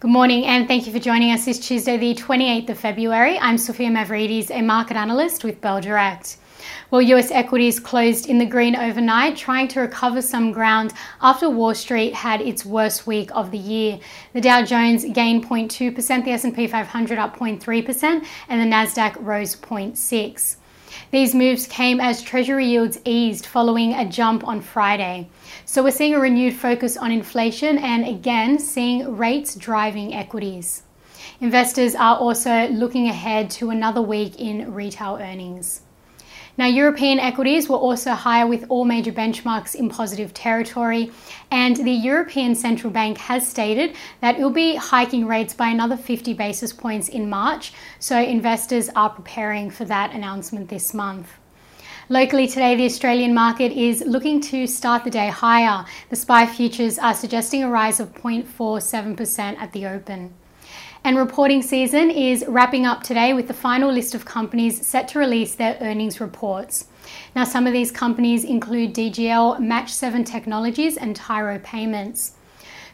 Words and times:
Good 0.00 0.10
morning 0.10 0.44
and 0.44 0.66
thank 0.66 0.86
you 0.86 0.92
for 0.92 0.98
joining 0.98 1.30
us 1.30 1.44
this 1.44 1.58
Tuesday, 1.58 1.96
the 1.96 2.14
28th 2.14 2.68
of 2.68 2.78
February. 2.78 3.38
I'm 3.38 3.56
Sophia 3.56 3.88
Mavridis, 3.88 4.50
a 4.50 4.60
market 4.60 4.96
analyst 4.96 5.44
with 5.44 5.60
Bell 5.60 5.80
Direct. 5.80 6.36
Well, 6.90 7.00
US 7.00 7.30
equities 7.30 7.78
closed 7.78 8.26
in 8.28 8.38
the 8.38 8.44
green 8.44 8.74
overnight, 8.74 9.36
trying 9.36 9.68
to 9.68 9.80
recover 9.80 10.20
some 10.20 10.50
ground 10.50 10.92
after 11.22 11.48
Wall 11.48 11.74
Street 11.74 12.12
had 12.12 12.40
its 12.40 12.66
worst 12.66 13.06
week 13.06 13.30
of 13.34 13.52
the 13.52 13.58
year. 13.58 14.00
The 14.32 14.40
Dow 14.40 14.64
Jones 14.64 15.04
gained 15.04 15.46
0.2%, 15.46 16.24
the 16.24 16.32
S&P 16.32 16.66
500 16.66 17.18
up 17.18 17.36
0.3%, 17.38 18.26
and 18.48 18.60
the 18.60 18.76
Nasdaq 18.76 19.16
rose 19.20 19.54
0.6. 19.54 20.56
These 21.10 21.34
moves 21.34 21.66
came 21.66 22.00
as 22.00 22.22
Treasury 22.22 22.66
yields 22.66 22.98
eased 23.04 23.46
following 23.46 23.94
a 23.94 24.08
jump 24.08 24.46
on 24.46 24.60
Friday. 24.60 25.28
So 25.64 25.82
we're 25.82 25.90
seeing 25.90 26.14
a 26.14 26.20
renewed 26.20 26.54
focus 26.54 26.96
on 26.96 27.12
inflation 27.12 27.78
and 27.78 28.06
again 28.06 28.58
seeing 28.58 29.16
rates 29.16 29.54
driving 29.54 30.14
equities. 30.14 30.82
Investors 31.40 31.94
are 31.94 32.16
also 32.16 32.68
looking 32.68 33.08
ahead 33.08 33.50
to 33.50 33.70
another 33.70 34.02
week 34.02 34.38
in 34.40 34.72
retail 34.72 35.18
earnings. 35.20 35.82
Now, 36.56 36.66
European 36.66 37.18
equities 37.18 37.68
were 37.68 37.76
also 37.76 38.12
higher 38.12 38.46
with 38.46 38.64
all 38.68 38.84
major 38.84 39.10
benchmarks 39.10 39.74
in 39.74 39.88
positive 39.88 40.32
territory, 40.32 41.10
and 41.50 41.74
the 41.76 41.90
European 41.90 42.54
Central 42.54 42.92
Bank 42.92 43.18
has 43.18 43.48
stated 43.48 43.96
that 44.20 44.38
it 44.38 44.42
will 44.42 44.50
be 44.50 44.76
hiking 44.76 45.26
rates 45.26 45.52
by 45.52 45.68
another 45.68 45.96
50 45.96 46.32
basis 46.34 46.72
points 46.72 47.08
in 47.08 47.28
March, 47.28 47.72
so 47.98 48.20
investors 48.20 48.88
are 48.94 49.10
preparing 49.10 49.68
for 49.68 49.84
that 49.86 50.12
announcement 50.12 50.68
this 50.68 50.94
month. 50.94 51.28
Locally 52.08 52.46
today, 52.46 52.76
the 52.76 52.84
Australian 52.84 53.34
market 53.34 53.72
is 53.72 54.04
looking 54.06 54.40
to 54.42 54.68
start 54.68 55.02
the 55.02 55.10
day 55.10 55.28
higher. 55.28 55.84
The 56.10 56.16
SPI 56.16 56.46
futures 56.46 56.98
are 57.00 57.14
suggesting 57.14 57.64
a 57.64 57.68
rise 57.68 57.98
of 57.98 58.14
0.47% 58.14 59.58
at 59.58 59.72
the 59.72 59.86
open. 59.86 60.34
And 61.06 61.18
reporting 61.18 61.60
season 61.60 62.10
is 62.10 62.46
wrapping 62.48 62.86
up 62.86 63.02
today 63.02 63.34
with 63.34 63.46
the 63.46 63.52
final 63.52 63.92
list 63.92 64.14
of 64.14 64.24
companies 64.24 64.86
set 64.86 65.06
to 65.08 65.18
release 65.18 65.54
their 65.54 65.76
earnings 65.82 66.18
reports. 66.18 66.86
Now, 67.36 67.44
some 67.44 67.66
of 67.66 67.74
these 67.74 67.90
companies 67.90 68.42
include 68.42 68.94
DGL, 68.94 69.58
Mach7 69.58 70.24
Technologies, 70.24 70.96
and 70.96 71.14
Tyro 71.14 71.58
Payments. 71.58 72.32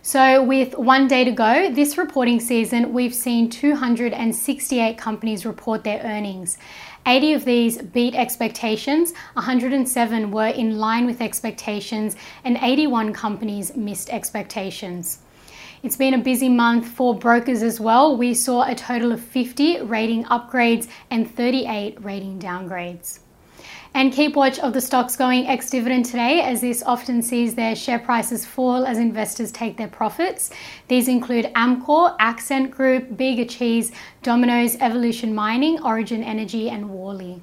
So, 0.03 0.43
with 0.43 0.77
one 0.77 1.07
day 1.07 1.23
to 1.23 1.31
go, 1.31 1.71
this 1.71 1.97
reporting 1.97 2.41
season, 2.41 2.93
we've 2.93 3.15
seen 3.15 3.49
268 3.49 4.99
companies 4.99 5.47
report 5.47 5.85
their 5.85 6.03
earnings. 6.03 6.59
80 7.07 7.35
of 7.35 7.45
these 7.45 7.81
beat 7.81 8.17
expectations, 8.17 9.13
107 9.35 10.33
were 10.33 10.49
in 10.49 10.79
line 10.79 11.07
with 11.07 11.21
expectations, 11.21 12.17
and 12.43 12.59
81 12.61 13.13
companies 13.13 13.77
missed 13.77 14.11
expectations. 14.11 15.21
It's 15.83 15.97
been 15.97 16.13
a 16.13 16.19
busy 16.19 16.51
month 16.51 16.87
for 16.87 17.15
brokers 17.15 17.63
as 17.63 17.81
well. 17.81 18.15
We 18.15 18.35
saw 18.35 18.69
a 18.69 18.75
total 18.75 19.13
of 19.13 19.21
50 19.21 19.81
rating 19.81 20.25
upgrades 20.25 20.89
and 21.11 21.29
38 21.29 22.05
rating 22.05 22.39
downgrades. 22.39 23.21
And 23.95 24.13
keep 24.13 24.37
watch 24.37 24.59
of 24.59 24.75
the 24.75 24.83
stocks 24.83 25.17
going 25.17 25.47
ex 25.47 25.71
dividend 25.71 26.05
today, 26.05 26.43
as 26.43 26.61
this 26.61 26.83
often 26.83 27.23
sees 27.23 27.55
their 27.55 27.75
share 27.75 27.99
prices 27.99 28.45
fall 28.45 28.85
as 28.85 28.99
investors 28.99 29.51
take 29.51 29.79
their 29.79 29.89
profits. 29.89 30.51
These 30.89 31.09
include 31.09 31.47
Amcor, 31.55 32.15
Accent 32.19 32.71
Group, 32.71 33.17
Bega 33.17 33.47
Cheese, 33.47 33.91
Domino's, 34.23 34.77
Evolution 34.77 35.35
Mining, 35.35 35.81
Origin 35.83 36.23
Energy, 36.23 36.69
and 36.69 36.91
Worley. 36.91 37.43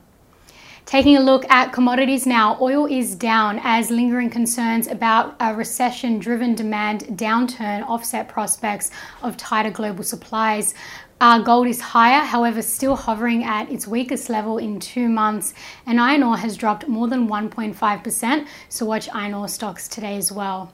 Taking 0.88 1.18
a 1.18 1.20
look 1.20 1.44
at 1.52 1.74
commodities 1.74 2.26
now, 2.26 2.58
oil 2.62 2.86
is 2.86 3.14
down 3.14 3.60
as 3.62 3.92
lingering 3.92 4.30
concerns 4.30 4.88
about 4.88 5.36
a 5.42 5.54
recession 5.54 6.18
driven 6.18 6.56
demand 6.56 7.02
downturn 7.18 7.86
offset 7.90 8.30
prospects 8.30 8.90
of 9.22 9.36
tighter 9.36 9.70
global 9.70 10.06
supplies. 10.06 10.74
Uh, 11.20 11.40
gold 11.40 11.68
is 11.68 11.82
higher, 11.82 12.24
however, 12.24 12.62
still 12.62 12.96
hovering 12.96 13.44
at 13.44 13.70
its 13.70 13.86
weakest 13.86 14.30
level 14.30 14.58
in 14.60 14.80
two 14.80 15.10
months, 15.10 15.54
and 15.86 16.00
iron 16.00 16.24
ore 16.24 16.38
has 16.38 16.56
dropped 16.56 16.88
more 16.88 17.10
than 17.10 17.28
1.5%. 17.28 18.48
So, 18.70 18.86
watch 18.86 19.10
iron 19.14 19.34
ore 19.34 19.50
stocks 19.50 19.90
today 19.90 20.16
as 20.16 20.32
well. 20.32 20.74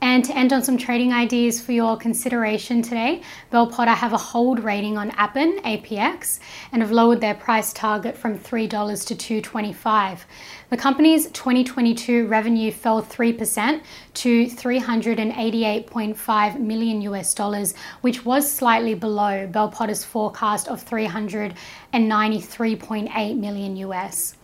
And 0.00 0.24
to 0.24 0.36
end 0.36 0.52
on 0.52 0.64
some 0.64 0.76
trading 0.76 1.12
ideas 1.12 1.60
for 1.60 1.70
your 1.72 1.96
consideration 1.96 2.82
today, 2.82 3.22
Bell 3.50 3.68
Potter 3.68 3.92
have 3.92 4.12
a 4.12 4.18
hold 4.18 4.58
rating 4.58 4.98
on 4.98 5.12
Appen, 5.12 5.60
APX, 5.64 6.40
and 6.72 6.82
have 6.82 6.90
lowered 6.90 7.20
their 7.20 7.34
price 7.34 7.72
target 7.72 8.16
from 8.16 8.36
$3 8.36 8.68
to 8.68 9.42
$2.25. 9.42 10.24
The 10.70 10.76
company's 10.76 11.30
2022 11.30 12.26
revenue 12.26 12.72
fell 12.72 13.00
3% 13.02 13.80
to 14.14 14.46
388.5 14.46 16.58
million 16.58 17.02
US 17.02 17.32
dollars, 17.34 17.74
which 18.00 18.24
was 18.24 18.50
slightly 18.50 18.94
below 18.94 19.46
Bell 19.46 19.68
Potter's 19.68 20.02
forecast 20.02 20.66
of 20.68 20.84
393.8 20.84 23.38
million 23.38 23.76
US. 23.76 24.34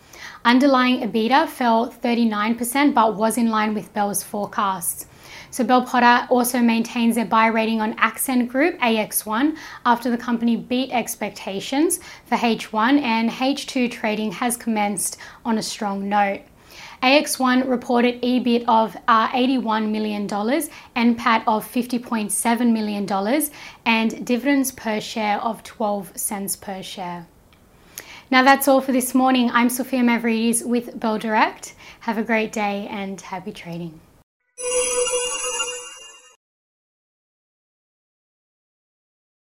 Underlying 0.44 1.00
EBITDA 1.00 1.48
fell 1.48 1.90
39% 1.90 2.94
but 2.94 3.16
was 3.16 3.38
in 3.38 3.50
line 3.50 3.74
with 3.74 3.92
Bell's 3.92 4.22
forecasts. 4.22 5.06
So 5.50 5.64
Bell 5.64 5.82
Potter 5.82 6.26
also 6.30 6.60
maintains 6.60 7.14
their 7.14 7.24
buy 7.24 7.46
rating 7.46 7.80
on 7.80 7.94
Accent 7.94 8.48
Group 8.48 8.78
AX1 8.80 9.56
after 9.86 10.10
the 10.10 10.18
company 10.18 10.56
beat 10.56 10.90
expectations 10.90 12.00
for 12.26 12.36
H1 12.36 13.00
and 13.00 13.30
H2 13.30 13.90
trading 13.90 14.32
has 14.32 14.56
commenced 14.56 15.16
on 15.44 15.58
a 15.58 15.62
strong 15.62 16.08
note. 16.08 16.42
AX1 17.02 17.68
reported 17.68 18.20
EBIT 18.22 18.64
of 18.66 18.96
uh, 19.06 19.28
$81 19.28 19.90
million, 19.90 20.28
NPAT 20.28 21.44
of 21.46 21.64
$50.7 21.66 22.72
million, 22.72 23.50
and 23.86 24.26
dividends 24.26 24.72
per 24.72 25.00
share 25.00 25.38
of 25.38 25.62
12 25.62 26.18
cents 26.18 26.56
per 26.56 26.82
share. 26.82 27.26
Now 28.30 28.42
that's 28.42 28.68
all 28.68 28.80
for 28.80 28.92
this 28.92 29.14
morning. 29.14 29.50
I'm 29.52 29.70
Sophia 29.70 30.00
Mavridis 30.00 30.66
with 30.66 30.98
Bell 31.00 31.18
Direct. 31.18 31.74
Have 32.00 32.18
a 32.18 32.22
great 32.22 32.52
day 32.52 32.86
and 32.90 33.18
happy 33.20 33.52
trading. 33.52 34.00